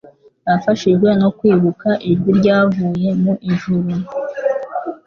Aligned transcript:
Afashijwe 0.55 1.09
no 1.21 1.29
kwibuka 1.37 1.89
ijwi 2.11 2.29
ryavuye 2.39 3.09
mu 3.21 3.33
ijuru, 3.51 3.91